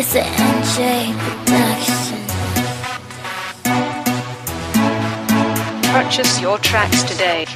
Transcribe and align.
It's 0.00 0.14
a 0.14 0.22
NJ 0.22 1.10
production. 1.18 2.22
Purchase 5.90 6.40
your 6.40 6.56
tracks 6.58 7.02
today. 7.02 7.46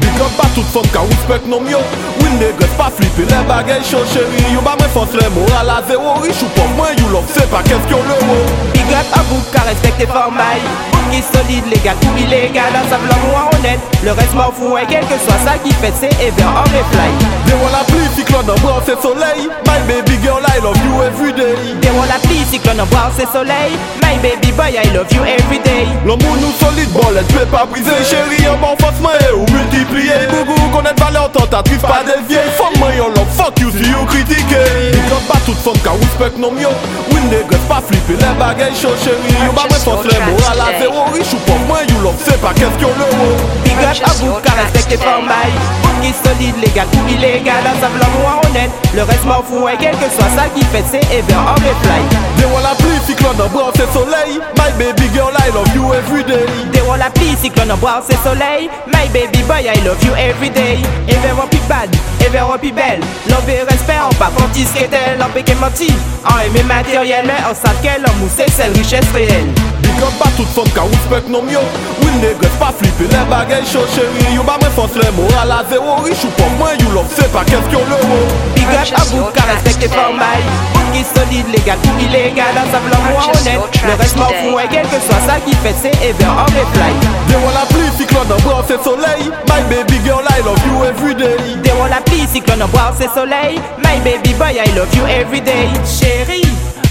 Big 0.00 0.16
up 0.16 0.32
pa 0.32 0.48
tout 0.54 0.64
fom 0.72 0.88
ka 0.88 1.04
respect 1.12 1.44
nom 1.44 1.68
yo 1.68 1.84
Win 2.22 2.40
negres 2.40 2.72
pa 2.80 2.88
flipe 2.88 3.28
le 3.28 3.44
bagay 3.44 3.84
show 3.84 4.00
chéri 4.16 4.48
Yo 4.48 4.64
ba 4.64 4.78
mwen 4.80 4.88
fons 4.96 5.12
le 5.12 5.28
moral 5.36 5.68
a 5.68 5.82
zéro 5.84 6.16
Rich 6.24 6.40
ou 6.40 6.48
pop 6.56 6.72
mwen 6.80 6.96
you 6.96 7.12
love 7.12 7.28
se 7.28 7.44
pa 7.52 7.60
kestyon 7.68 8.00
le 8.08 8.16
wo 8.24 8.40
Big 8.72 8.96
up 8.96 9.12
à 9.12 9.20
vous 9.28 9.44
car 9.52 9.66
respectez 9.66 10.06
formaille 10.06 10.93
Qui 11.14 11.22
solide 11.22 11.62
légal 11.70 11.94
ou 12.10 12.18
illégal 12.18 12.74
savent 12.90 13.06
l'amour 13.06 13.48
honnête. 13.54 13.78
Le 14.02 14.10
reste 14.10 14.34
m'en 14.34 14.50
fout 14.50 14.82
et 14.82 14.86
quel 14.90 15.06
que 15.06 15.14
soit 15.14 15.38
ça 15.46 15.54
qui 15.62 15.70
fait 15.74 15.92
c'est 15.94 16.10
ever 16.18 16.42
on 16.42 16.66
reply 16.74 17.10
They 17.46 17.54
wanna 17.54 17.84
please 17.86 18.10
cyclone 18.16 18.50
en 18.50 18.58
bras 18.58 18.82
c'est 18.84 19.00
soleil 19.00 19.46
My 19.62 19.78
baby 19.86 20.18
girl 20.20 20.42
I 20.42 20.58
love 20.60 20.74
you 20.82 21.02
every 21.06 21.32
day. 21.32 21.54
They 21.80 21.92
wanna 21.94 22.18
please 22.26 22.50
cyclone 22.50 22.80
en 22.80 22.86
boire 22.86 23.12
c'est 23.16 23.30
soleil 23.30 23.78
My 24.02 24.18
baby 24.26 24.50
boy 24.58 24.74
I 24.74 24.90
love 24.90 25.06
you 25.14 25.22
every 25.22 25.60
day. 25.62 25.86
L'amour 26.04 26.34
nous 26.42 26.50
solide, 26.58 26.90
bon 26.90 27.06
laisse 27.14 27.46
pas 27.46 27.64
briser. 27.64 27.94
Chéri, 28.02 28.42
un 28.50 28.58
bon 28.58 28.74
forcement 28.82 29.14
et 29.14 29.32
ou 29.38 29.46
multiplier. 29.54 30.26
Gougou, 30.34 30.58
connaître 30.74 30.98
valeur 30.98 31.30
tentative, 31.30 31.78
pas 31.78 32.02
dévier 32.02 32.42
Femme 32.58 32.73
moi 32.94 32.96
yo 32.96 33.08
love, 33.14 33.30
fuck 33.30 33.58
you 33.60 33.70
si 33.70 33.90
you 33.90 34.04
critiquer. 34.06 34.92
Big 34.92 35.12
up 35.12 35.22
pas 35.28 35.40
toute 35.44 35.56
femme 35.56 35.78
ka 35.82 35.92
respect 35.92 36.38
nom 36.38 36.54
yo 36.58 36.70
Win 37.12 37.28
negres 37.30 37.58
pas 37.68 37.82
flipper 37.86 38.14
les 38.14 38.38
bagailles 38.38 38.74
chaud 38.74 38.94
chéri 39.02 39.34
Yo 39.44 39.52
ba 39.52 39.62
mwen 39.68 39.80
force 39.80 40.06
les 40.06 40.18
moral 40.20 40.60
à 40.60 40.78
zéro 40.78 41.04
Rich 41.12 41.34
ou 41.34 41.38
pop 41.46 41.58
moi 41.66 41.78
you 41.88 41.98
love 42.02 42.14
c'est 42.24 42.40
pas 42.40 42.54
question 42.54 42.88
le 42.98 43.06
wo 43.18 43.28
Big 43.64 43.78
up 43.82 43.98
à 44.04 44.12
vous 44.20 44.34
car 44.42 44.54
respectez 44.56 44.96
formaille 44.96 45.54
Qui 46.02 46.12
solide 46.12 46.56
légal 46.60 46.86
ou 46.94 47.08
illégal 47.08 47.64
Un 47.66 47.80
savent 47.80 47.98
l'amour 47.98 48.40
honnête. 48.44 48.70
Le 48.94 49.02
reste 49.02 49.24
m'en 49.24 49.42
fout 49.42 49.68
et 49.72 49.76
quel 49.80 49.96
que 49.96 50.08
soit 50.10 50.30
ça 50.36 50.46
qui 50.54 50.64
fait 50.66 50.84
c'est 50.90 51.04
ever 51.12 51.34
on 51.34 51.54
reply 51.54 52.23
They 52.44 52.52
wanna 52.52 52.74
please 52.76 53.00
cyclone 53.06 53.40
bras 53.48 53.72
c'est 53.74 53.90
soleil. 53.90 54.38
My 54.58 54.70
baby 54.76 55.08
girl 55.14 55.32
I 55.32 55.48
love 55.54 55.74
you 55.74 55.94
every 55.94 56.22
day. 56.24 56.44
They 56.72 56.82
wanna 56.86 57.08
please 57.14 57.38
cyclone 57.38 57.74
boire 57.80 58.02
c'est 58.06 58.20
soleil. 58.22 58.68
My 58.86 59.08
baby 59.14 59.42
boy 59.48 59.64
I 59.64 59.80
love 59.82 60.04
you 60.04 60.12
every 60.14 60.50
day. 60.50 60.76
Ever 61.08 61.32
happy 61.40 61.56
bad, 61.70 61.88
ever 62.20 62.44
happy 62.44 62.70
belle. 62.70 63.00
Love 63.30 63.48
et 63.48 63.62
respect 63.62 63.96
en 63.98 64.12
pas 64.16 64.30
confisqué 64.36 64.88
tel. 64.88 65.22
En 65.22 65.30
péqué 65.30 65.54
menti, 65.54 65.88
en 66.26 66.38
aimé 66.40 66.62
matériel 66.64 67.24
Mais 67.24 67.40
en 67.48 67.54
savent 67.54 67.80
qu'elle 67.80 68.04
en 68.04 68.12
mousse 68.20 68.36
c'est 68.36 68.68
richesse 68.76 69.10
réelle. 69.14 69.48
Big 69.80 70.02
up 70.02 70.12
pas 70.20 70.28
toute 70.36 70.48
femme 70.48 70.68
ka 70.74 70.82
respect 70.82 71.30
nom 71.30 71.48
yo 71.48 71.60
Win 72.02 72.20
negres 72.20 72.50
pas 72.60 72.74
flipper 72.76 73.04
les 73.08 73.24
bagailles 73.30 73.64
chaud 73.64 73.86
chéri 73.94 74.34
Yo 74.34 74.42
ba 74.42 74.58
mwen 74.60 74.70
force 74.72 74.96
les 74.96 75.10
moral 75.12 75.50
à 75.50 75.64
zéro. 75.70 75.96
Rich 76.04 76.24
ou 76.24 76.28
pop 76.36 76.52
moi 76.58 76.74
you 76.78 76.90
love 76.92 77.08
c'est 77.16 77.32
pas 77.32 77.44
question 77.44 77.80
le 77.88 77.96
wo 78.04 78.20
Big 78.54 78.68
up 78.68 79.00
à 79.00 79.04
vous 79.04 79.24
car 79.34 79.46
respectez 79.46 79.88
formaille 79.88 80.44
Qui 80.92 81.03
légal 81.42 81.78
ou 81.84 82.00
illégal 82.00 82.54
Un 82.56 82.70
savent 82.72 82.88
l'amour 82.90 83.30
honnête. 83.34 83.60
Le 83.86 83.94
reste 84.00 84.16
m'en 84.16 84.26
fout 84.26 84.60
et 84.62 84.68
quel 84.70 84.86
que 84.86 85.00
soit 85.00 85.22
ça 85.26 85.36
qui 85.44 85.54
fait 85.62 85.74
c'est 85.80 85.94
ever 86.04 86.26
on 86.28 86.44
reply 86.44 86.92
They 87.28 87.36
wanna 87.36 87.66
please 87.70 87.92
cyclone 87.98 88.30
en 88.30 88.40
bras 88.42 88.62
c'est 88.68 88.82
soleil. 88.82 89.30
My 89.48 89.62
baby 89.68 89.98
girl 90.04 90.22
I 90.28 90.40
love 90.44 90.60
you 90.66 90.84
every 90.84 91.14
day. 91.14 91.36
They 91.62 91.72
wanna 91.78 92.00
please 92.06 92.28
cyclone 92.28 92.62
en 92.62 92.68
boire 92.68 92.94
c'est 92.98 93.10
soleil. 93.12 93.58
My 93.78 93.98
baby 94.04 94.32
boy 94.34 94.54
I 94.54 94.70
love 94.76 94.94
you 94.94 95.04
every 95.06 95.40
day. 95.40 95.68
Chérie, 95.84 96.43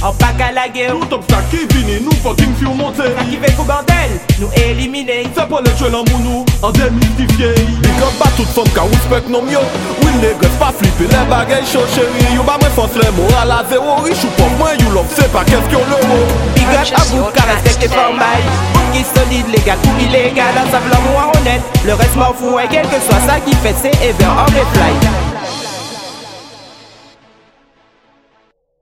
en 0.04 0.12
pas 0.14 0.34
qu'à 0.38 0.52
la 0.52 0.68
guerre. 0.68 0.96
Tout 1.00 1.16
obstacle 1.16 1.46
qui 1.50 1.76
finit 1.76 2.02
nous 2.02 2.12
fucking 2.24 2.54
surmonter 2.60 3.16
Qui 3.30 3.38
fait 3.38 3.52
fou 3.52 3.64
bordel, 3.64 4.12
nous 4.40 4.50
éliminer. 4.56 5.28
C'est 5.36 5.48
pour 5.48 5.62
les 5.62 5.72
tuer 5.72 5.90
l'amour 5.90 6.20
nous 6.24 6.46
en 6.62 6.72
démystifier. 6.72 7.54
Big 7.56 8.00
up 8.04 8.14
pas 8.20 8.30
toute 8.36 8.48
femme 8.48 8.70
ka 8.76 8.82
respect 8.84 9.30
nom 9.30 9.44
yo 9.50 9.60
Win 10.04 10.22
negres 10.22 10.50
pas 10.60 10.74
flipper 10.78 11.08
les 11.08 11.26
bagailles 11.30 11.66
chaud 11.66 11.88
chéri 11.96 12.36
Yo 12.36 12.44
ba 12.44 12.58
mwen 12.60 12.72
force 12.76 12.96
les 12.96 13.12
moral 13.12 13.52
à 13.52 13.64
zéro. 13.70 13.96
Rich 14.04 14.24
ou 14.24 14.32
pop 14.38 14.52
moi 14.60 14.76
you 14.80 14.90
love 14.94 15.08
c'est 15.16 15.32
pas 15.32 15.46
question 15.46 15.80
le 15.90 15.98
wo 16.08 16.20
Big 16.56 16.68
up 16.68 16.88
à 16.96 17.04
vous 17.12 17.26
car 17.34 17.46
respectez 17.48 17.88
formaille 17.88 18.46
Qui 18.94 19.04
solide 19.04 19.48
légal 19.56 19.78
ou 19.86 20.04
illégal 20.04 20.54
Un 20.58 20.72
savent 20.72 20.90
l'amour 20.92 21.32
honnête. 21.40 21.64
Le 21.86 21.94
reste 21.94 22.16
m'en 22.16 22.34
fout 22.34 22.60
et 22.64 22.68
quel 22.70 22.86
que 22.88 23.00
soit 23.00 23.24
ça 23.26 23.40
qui 23.40 23.56
fait 23.56 23.76
c'est 23.82 23.96
ever 24.04 24.28
on 24.28 24.46
reply 24.46 25.33